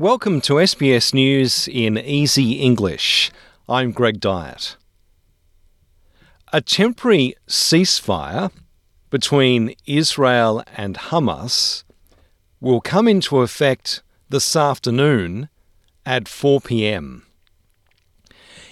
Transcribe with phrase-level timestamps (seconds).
[0.00, 3.32] Welcome to SBS News in Easy English.
[3.68, 4.76] I'm Greg Dyett.
[6.52, 8.52] A temporary ceasefire
[9.10, 11.82] between Israel and Hamas
[12.60, 15.48] will come into effect this afternoon
[16.06, 17.26] at 4 pm.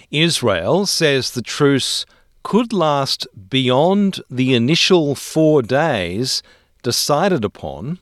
[0.09, 2.05] Israel says the truce
[2.43, 6.41] could last beyond the initial four days
[6.83, 7.99] decided upon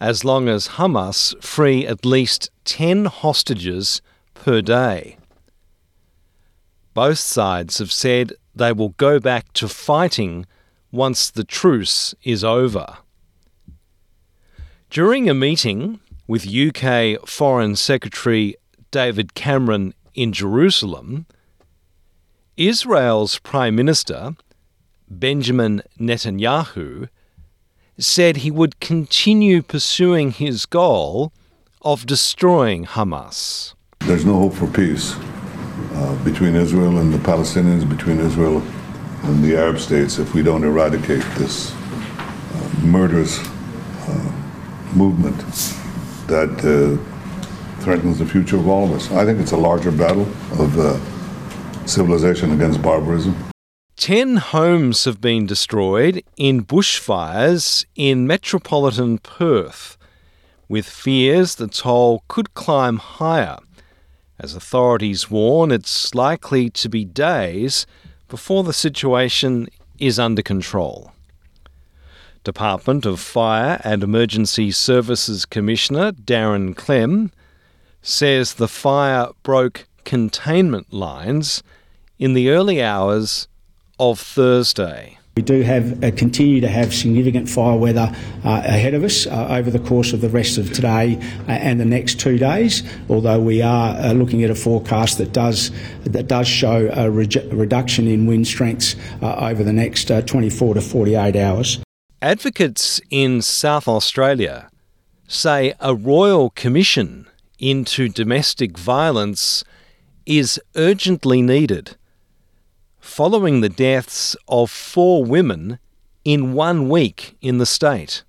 [0.00, 4.00] as long as Hamas free at least 10 hostages
[4.34, 5.18] per day.
[6.94, 10.46] Both sides have said they will go back to fighting
[10.90, 12.98] once the truce is over.
[14.88, 18.56] During a meeting with UK Foreign Secretary
[18.90, 21.26] David Cameron in Jerusalem,
[22.56, 24.34] Israel's Prime Minister,
[25.08, 27.08] Benjamin Netanyahu,
[28.02, 31.32] said he would continue pursuing his goal
[31.82, 33.74] of destroying Hamas.
[34.00, 35.14] There's no hope for peace
[35.94, 38.62] uh, between Israel and the Palestinians, between Israel
[39.24, 43.38] and the Arab states, if we don't eradicate this uh, murderous
[44.08, 44.32] uh,
[44.94, 45.36] movement
[46.26, 49.10] that uh, threatens the future of all of us.
[49.10, 50.26] I think it's a larger battle
[50.58, 50.98] of uh,
[51.86, 53.49] civilization against barbarism.
[54.00, 59.98] Ten homes have been destroyed in bushfires in metropolitan Perth,
[60.70, 63.58] with fears the toll could climb higher,
[64.38, 67.86] as authorities warn it's likely to be days
[68.26, 71.12] before the situation is under control.
[72.42, 77.32] Department of Fire and Emergency Services Commissioner Darren Klemm
[78.00, 81.62] says the fire broke containment lines
[82.18, 83.46] in the early hours
[84.00, 85.18] of Thursday.
[85.36, 88.12] We do have uh, continue to have significant fire weather
[88.44, 91.78] uh, ahead of us uh, over the course of the rest of today uh, and
[91.78, 92.82] the next two days.
[93.08, 95.70] Although we are uh, looking at a forecast that does
[96.04, 100.80] that does show a re- reduction in wind strengths uh, over the next 24 to
[100.80, 101.78] 48 hours.
[102.20, 104.68] Advocates in South Australia
[105.28, 107.28] say a royal commission
[107.58, 109.62] into domestic violence
[110.26, 111.96] is urgently needed
[113.00, 115.78] following the deaths of four women
[116.24, 118.22] in one week in the state.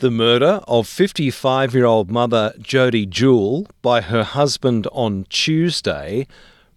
[0.00, 6.26] The murder of 55 year old mother Jodie Jewell by her husband on Tuesday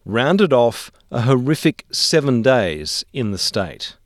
[0.06, 3.98] rounded off a horrific seven days in the state.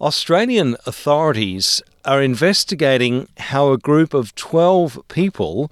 [0.00, 5.70] Australian authorities are investigating how a group of 12 people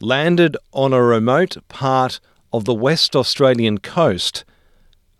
[0.00, 2.20] landed on a remote part
[2.52, 4.44] of the West Australian coast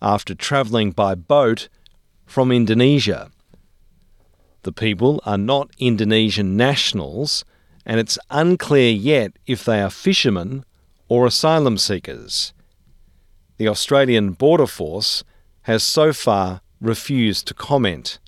[0.01, 1.69] after travelling by boat
[2.25, 3.31] from Indonesia.
[4.63, 7.45] The people are not Indonesian nationals,
[7.85, 10.65] and it's unclear yet if they are fishermen
[11.07, 12.53] or asylum seekers.
[13.57, 15.23] The Australian Border Force
[15.61, 18.19] has so far refused to comment.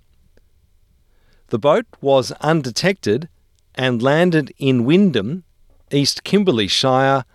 [1.47, 3.29] The boat was undetected
[3.75, 5.44] and landed in Wyndham,
[5.91, 7.25] East Kimberley Shire,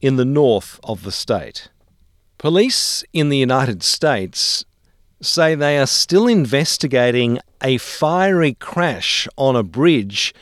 [0.00, 1.70] in the north of the state.
[2.44, 4.66] Police in the United States
[5.22, 10.34] say they are still investigating a fiery crash on a bridge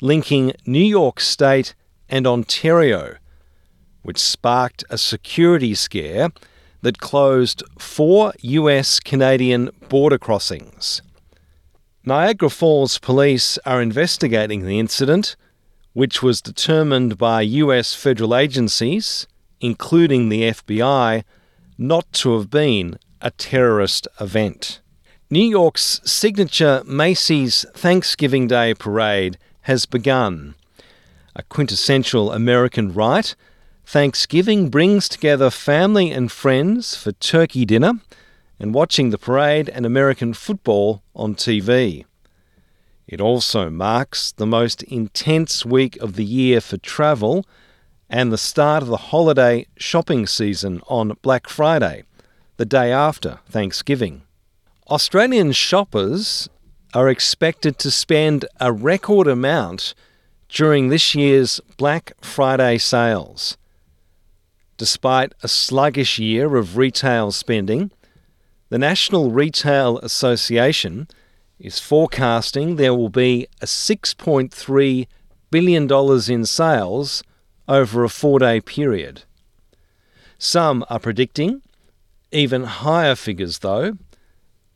[0.00, 1.74] linking New York State
[2.08, 3.16] and Ontario,
[4.00, 6.30] which sparked a security scare
[6.80, 11.02] that closed four US Canadian border crossings.
[12.06, 15.36] Niagara Falls police are investigating the incident,
[15.92, 19.26] which was determined by US federal agencies,
[19.60, 21.22] including the FBI
[21.80, 24.80] not to have been a terrorist event.
[25.30, 30.54] New York's signature Macy's Thanksgiving Day parade has begun.
[31.34, 33.34] A quintessential American rite,
[33.86, 37.94] Thanksgiving brings together family and friends for turkey dinner
[38.58, 42.04] and watching the parade and American football on TV.
[43.08, 47.46] It also marks the most intense week of the year for travel
[48.10, 52.02] and the start of the holiday shopping season on Black Friday,
[52.56, 54.22] the day after Thanksgiving.
[54.88, 56.48] Australian shoppers
[56.92, 59.94] are expected to spend a record amount
[60.48, 63.56] during this year's Black Friday sales.
[64.76, 67.92] Despite a sluggish year of retail spending,
[68.70, 71.06] the National Retail Association
[71.60, 75.06] is forecasting there will be a $6.3
[75.52, 77.22] billion in sales
[77.70, 79.22] over a four day period.
[80.36, 81.62] Some are predicting
[82.32, 83.96] even higher figures, though,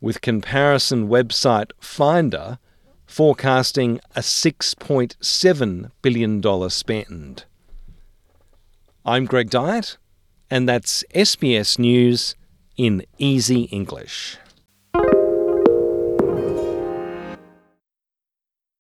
[0.00, 2.58] with comparison website Finder
[3.06, 7.44] forecasting a $6.7 billion spend.
[9.04, 9.96] I'm Greg Dyett,
[10.50, 12.34] and that's SBS News
[12.76, 14.38] in easy English.